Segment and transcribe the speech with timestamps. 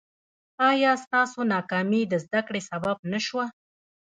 [0.69, 3.45] ایا ستاسو ناکامي د زده کړې سبب نه شوه؟